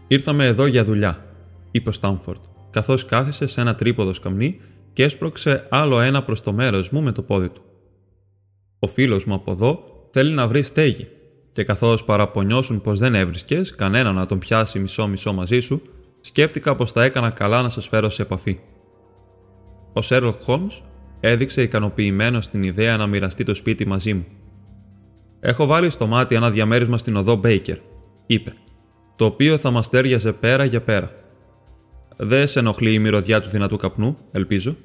Ήρθαμε 0.07 0.45
εδώ 0.45 0.65
για 0.65 0.85
δουλειά, 0.85 1.25
είπε 1.71 1.89
ο 1.89 1.91
Στάμφορντ, 1.91 2.39
καθώς 2.69 3.05
κάθισε 3.05 3.47
σε 3.47 3.61
ένα 3.61 3.75
τρίποδο 3.75 4.13
σκαμνί 4.13 4.59
και 4.93 5.03
έσπρωξε 5.03 5.67
άλλο 5.69 5.99
ένα 5.99 6.23
προς 6.23 6.41
το 6.41 6.53
μέρος 6.53 6.89
μου 6.89 7.01
με 7.01 7.11
το 7.11 7.21
πόδι 7.21 7.49
του. 7.49 7.61
Ο 8.79 8.87
φίλος 8.87 9.25
μου 9.25 9.33
από 9.33 9.51
εδώ 9.51 9.83
θέλει 10.11 10.33
να 10.33 10.47
βρει 10.47 10.63
στέγη, 10.63 11.07
και 11.51 11.63
καθώς 11.63 12.03
παραπονιώσουν 12.03 12.81
πως 12.81 12.99
δεν 12.99 13.15
έβρισκες 13.15 13.75
κανένα 13.75 14.11
να 14.11 14.25
τον 14.25 14.39
πιάσει 14.39 14.79
μισό-μισό 14.79 15.33
μαζί 15.33 15.59
σου, 15.59 15.81
σκέφτηκα 16.21 16.75
πως 16.75 16.91
θα 16.91 17.03
έκανα 17.03 17.29
καλά 17.29 17.61
να 17.61 17.69
σας 17.69 17.87
φέρω 17.87 18.09
σε 18.09 18.21
επαφή. 18.21 18.59
Ο 19.93 20.01
Σέρλοκ 20.01 20.37
Χόλμ 20.43 20.67
έδειξε 21.19 21.61
ικανοποιημένος 21.61 22.45
στην 22.45 22.63
ιδέα 22.63 22.97
να 22.97 23.07
μοιραστεί 23.07 23.43
το 23.43 23.53
σπίτι 23.53 23.87
μαζί 23.87 24.13
μου. 24.13 24.25
Έχω 25.39 25.65
βάλει 25.65 25.89
στο 25.89 26.07
μάτι 26.07 26.35
ένα 26.35 26.51
διαμέρισμα 26.51 26.97
στην 26.97 27.15
οδό 27.15 27.35
Μπέικερ, 27.35 27.77
είπε, 28.25 28.53
το 29.15 29.25
οποίο 29.25 29.57
θα 29.57 29.71
μας 29.71 29.89
τέριαζε 29.89 30.33
πέρα 30.33 30.63
για 30.63 30.81
πέρα. 30.81 31.22
Δεν 32.17 32.47
σε 32.47 32.59
ενοχλεί 32.59 32.93
η 32.93 32.99
μυρωδιά 32.99 33.41
του 33.41 33.49
δυνατού 33.49 33.77
καπνού, 33.77 34.17
ελπίζω. 34.31 34.75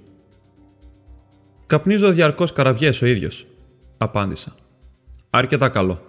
Καπνίζω 1.67 2.13
διαρκώς 2.13 2.53
καραβιές 2.53 3.03
ο 3.03 3.07
ίδιος, 3.07 3.47
απάντησα. 3.99 4.55
Αρκετά 5.31 5.69
καλό. 5.69 6.03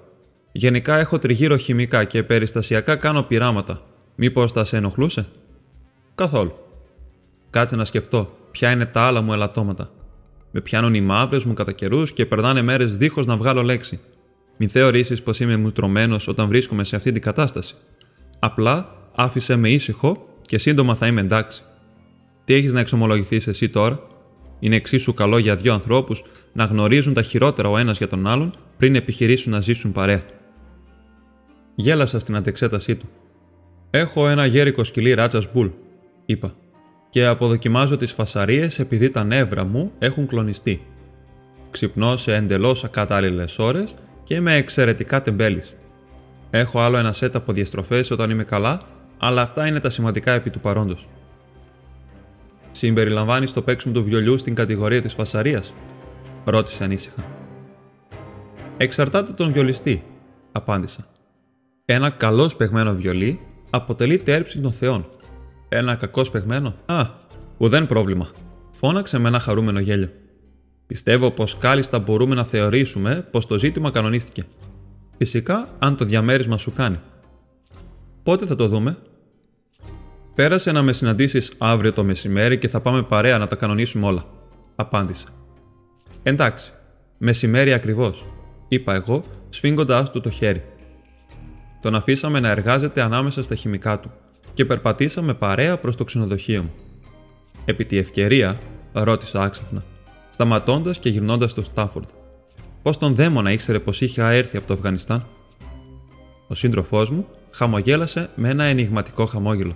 Γενικά 0.51 0.97
έχω 0.97 1.19
τριγύρω 1.19 1.57
χημικά 1.57 2.03
και 2.03 2.23
περιστασιακά 2.23 2.95
κάνω 2.95 3.23
πειράματα. 3.23 3.81
Μήπως 4.15 4.51
θα 4.51 4.63
σε 4.63 4.77
ενοχλούσε; 4.77 5.27
Καθόλου. 6.15 6.53
Κάτσε 7.49 7.75
να 7.75 7.85
σκεφτώ 7.85 8.37
ποια 8.51 8.71
είναι 8.71 8.85
τα 8.85 9.01
άλλα 9.01 9.21
μου 9.21 9.33
ελαττώματα. 9.33 9.91
Με 10.51 10.61
πιάνουν 10.61 10.93
οι 10.93 11.01
μαύρες 11.01 11.43
μου 11.43 11.53
κατά 11.53 11.71
καιρούς 11.71 12.13
και 12.13 12.25
περνάνε 12.25 12.61
μέρες 12.61 12.97
δίχως 12.97 13.27
να 13.27 13.37
βγάλω 13.37 13.63
λέξη. 13.63 13.99
Μην 14.57 14.69
θεωρήσεις 14.69 15.23
πως 15.23 15.39
είμαι 15.39 15.57
μουτρωμένος 15.57 16.27
όταν 16.27 16.47
βρίσκομαι 16.47 16.83
σε 16.83 16.95
αυτή 16.95 17.11
την 17.11 17.21
κατάσταση. 17.21 17.75
Απλά 18.39 18.95
άφησε 19.15 19.55
με 19.55 19.69
ήσυχο 19.69 20.28
και 20.49 20.57
σύντομα 20.57 20.95
θα 20.95 21.07
είμαι 21.07 21.21
εντάξει. 21.21 21.61
Τι 22.43 22.53
έχεις 22.53 22.73
να 22.73 22.79
εξομολογηθείς 22.79 23.47
εσύ 23.47 23.69
τώρα, 23.69 23.99
είναι 24.59 24.75
εξίσου 24.75 25.13
καλό 25.13 25.37
για 25.37 25.55
δύο 25.55 25.73
ανθρώπους 25.73 26.23
να 26.53 26.63
γνωρίζουν 26.63 27.13
τα 27.13 27.21
χειρότερα 27.21 27.69
ο 27.69 27.77
ένας 27.77 27.97
για 27.97 28.07
τον 28.07 28.27
άλλον 28.27 28.57
πριν 28.77 28.95
επιχειρήσουν 28.95 29.51
να 29.51 29.61
ζήσουν 29.61 29.91
παρέα. 29.91 30.21
Γέλασα 31.75 32.19
στην 32.19 32.35
αντεξέτασή 32.35 32.95
του. 32.95 33.09
Έχω 33.89 34.29
ένα 34.29 34.45
γέρικο 34.45 34.83
σκυλί 34.83 35.13
ράτσα 35.13 35.41
μπουλ, 35.53 35.67
είπα, 36.25 36.55
και 37.09 37.25
αποδοκιμάζω 37.25 37.97
τις 37.97 38.11
φασαρίες 38.11 38.79
επειδή 38.79 39.09
τα 39.09 39.23
νεύρα 39.23 39.63
μου 39.63 39.91
έχουν 39.99 40.27
κλονιστεί. 40.27 40.81
Ξυπνώ 41.71 42.17
σε 42.17 42.35
εντελώς 42.35 42.83
ακατάλληλες 42.83 43.59
ώρες 43.59 43.95
και 44.23 44.35
είμαι 44.35 44.55
εξαιρετικά 44.55 45.21
τεμπέλης. 45.21 45.75
Έχω 46.49 46.79
άλλο 46.79 46.97
ένα 46.97 47.13
σετ 47.13 47.35
από 47.35 47.53
διαστροφές 47.53 48.11
όταν 48.11 48.29
είμαι 48.29 48.43
καλά, 48.43 48.81
αλλά 49.19 49.41
αυτά 49.41 49.67
είναι 49.67 49.79
τα 49.79 49.89
σημαντικά 49.89 50.31
επί 50.31 50.49
του 50.49 50.59
παρόντος. 50.59 51.07
Συμπεριλαμβάνεις 52.71 53.53
το 53.53 53.61
παίξιμο 53.61 53.93
του 53.93 54.03
βιολιού 54.03 54.37
στην 54.37 54.55
κατηγορία 54.55 55.01
της 55.01 55.13
φασαρίας, 55.13 55.73
ρώτησε 56.45 56.83
ανήσυχα. 56.83 57.25
Εξαρτάται 58.77 59.33
τον 59.33 59.51
βιολιστή, 59.51 60.03
απάντησα. 60.51 61.05
Ένα 61.85 62.09
καλό 62.09 62.49
σπεγμένο 62.49 62.93
βιολί 62.93 63.39
αποτελεί 63.69 64.19
τέρψη 64.19 64.59
των 64.61 64.71
θεών. 64.71 65.09
Ένα 65.69 65.95
κακό 65.95 66.23
σπεγμένο, 66.23 66.75
α, 66.85 67.05
ουδέν 67.57 67.87
πρόβλημα. 67.87 68.27
Φώναξε 68.71 69.17
με 69.17 69.27
ένα 69.27 69.39
χαρούμενο 69.39 69.79
γέλιο. 69.79 70.09
Πιστεύω 70.87 71.31
πως 71.31 71.57
κάλλιστα 71.57 71.99
μπορούμε 71.99 72.35
να 72.35 72.43
θεωρήσουμε 72.43 73.27
πως 73.31 73.45
το 73.45 73.57
ζήτημα 73.57 73.91
κανονίστηκε. 73.91 74.43
Φυσικά, 75.17 75.67
αν 75.79 75.97
το 75.97 76.05
διαμέρισμα 76.05 76.57
σου 76.57 76.73
κάνει. 76.73 76.99
Πότε 78.23 78.45
θα 78.45 78.55
το 78.55 78.67
δούμε, 78.67 78.97
Πέρασε 80.39 80.71
να 80.71 80.81
με 80.81 80.93
συναντήσεις 80.93 81.51
αύριο 81.57 81.93
το 81.93 82.03
μεσημέρι 82.03 82.57
και 82.57 82.67
θα 82.67 82.79
πάμε 82.79 83.03
παρέα 83.03 83.37
να 83.37 83.47
τα 83.47 83.55
κανονίσουμε 83.55 84.05
όλα. 84.05 84.23
Απάντησα. 84.75 85.27
Εντάξει, 86.23 86.71
μεσημέρι 87.17 87.73
ακριβώς, 87.73 88.25
είπα 88.67 88.93
εγώ, 88.93 89.23
σφίγγοντά 89.49 90.03
του 90.03 90.21
το 90.21 90.29
χέρι. 90.29 90.63
Τον 91.81 91.95
αφήσαμε 91.95 92.39
να 92.39 92.49
εργάζεται 92.49 93.01
ανάμεσα 93.01 93.43
στα 93.43 93.55
χημικά 93.55 93.99
του 93.99 94.11
και 94.53 94.65
περπατήσαμε 94.65 95.33
παρέα 95.33 95.77
προς 95.77 95.95
το 95.95 96.03
ξενοδοχείο 96.03 96.63
μου. 96.63 96.73
Επί 97.65 97.85
τη 97.85 97.97
ευκαιρία, 97.97 98.57
ρώτησα 98.93 99.41
άξαφνα, 99.41 99.83
σταματώντας 100.29 100.99
και 100.99 101.09
γυρνώντας 101.09 101.51
στο 101.51 101.63
Στάφορντ. 101.63 102.07
Πώς 102.81 102.97
τον 102.97 103.15
δαίμονα 103.15 103.51
ήξερε 103.51 103.79
πως 103.79 104.01
είχα 104.01 104.29
έρθει 104.29 104.57
από 104.57 104.67
το 104.67 104.73
Αφγανιστάν. 104.73 105.25
Ο 106.47 106.53
σύντροφός 106.53 107.09
μου 107.09 107.27
χαμογέλασε 107.51 108.29
με 108.35 108.49
ένα 108.49 108.63
ενηγματικό 108.63 109.25
χαμόγελο. 109.25 109.75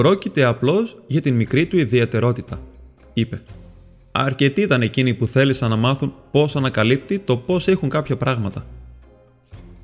Πρόκειται 0.00 0.44
απλώς 0.44 0.96
για 1.06 1.20
την 1.20 1.34
μικρή 1.34 1.66
του 1.66 1.78
ιδιαιτερότητα, 1.78 2.60
είπε. 3.12 3.42
Αρκετοί 4.12 4.60
ήταν 4.60 4.82
εκείνοι 4.82 5.14
που 5.14 5.26
θέλησαν 5.26 5.70
να 5.70 5.76
μάθουν 5.76 6.14
πώς 6.30 6.56
ανακαλύπτει 6.56 7.18
το 7.18 7.36
πώς 7.36 7.68
έχουν 7.68 7.88
κάποια 7.88 8.16
πράγματα. 8.16 8.66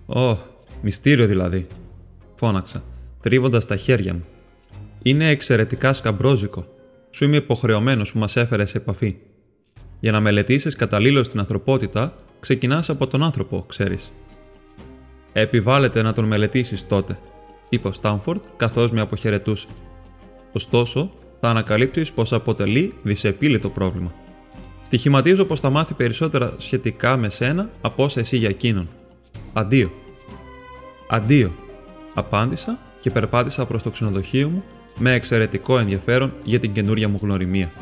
Ω, 0.06 0.36
μυστήριο 0.82 1.26
δηλαδή, 1.26 1.66
φώναξα, 2.34 2.84
τρίβοντας 3.20 3.66
τα 3.66 3.76
χέρια 3.76 4.14
μου. 4.14 4.24
Είναι 5.02 5.28
εξαιρετικά 5.28 5.92
σκαμπρόζικο. 5.92 6.66
Σου 7.10 7.24
είμαι 7.24 7.36
υποχρεωμένος 7.36 8.12
που 8.12 8.18
μας 8.18 8.36
έφερες 8.36 8.70
σε 8.70 8.78
επαφή. 8.78 9.16
Για 10.00 10.12
να 10.12 10.20
μελετήσεις 10.20 10.76
καταλήλως 10.76 11.28
την 11.28 11.38
ανθρωπότητα, 11.38 12.14
ξεκινάς 12.40 12.90
από 12.90 13.06
τον 13.06 13.22
άνθρωπο, 13.22 13.64
ξέρεις. 13.68 14.12
Επιβάλλεται 15.32 16.02
να 16.02 16.12
τον 16.12 16.24
μελετήσεις 16.24 16.86
τότε, 16.86 17.18
είπε 17.68 17.88
ο 17.88 17.92
Στάμφορντ 17.92 18.40
καθώς 18.56 18.90
με 18.90 19.00
αποχαιρετούσε. 19.00 19.66
Ωστόσο, 20.56 21.10
θα 21.40 21.48
ανακαλύψει 21.48 22.12
πως 22.14 22.32
αποτελεί 22.32 22.94
δυσεπίλητο 23.02 23.68
πρόβλημα. 23.68 24.12
Στοιχηματίζω 24.82 25.44
πως 25.44 25.60
θα 25.60 25.70
μάθει 25.70 25.94
περισσότερα 25.94 26.54
σχετικά 26.56 27.16
με 27.16 27.28
σένα 27.28 27.70
από 27.80 28.04
όσα 28.04 28.20
εσύ 28.20 28.36
για 28.36 28.48
εκείνον. 28.48 28.88
Αντίο. 29.52 29.90
Αντίο, 31.08 31.54
απάντησα 32.14 32.78
και 33.00 33.10
περπάτησα 33.10 33.66
προς 33.66 33.82
το 33.82 33.90
ξενοδοχείο 33.90 34.48
μου 34.48 34.64
με 34.98 35.12
εξαιρετικό 35.12 35.78
ενδιαφέρον 35.78 36.32
για 36.44 36.58
την 36.58 36.72
καινούρια 36.72 37.08
μου 37.08 37.18
γνωριμία. 37.22 37.72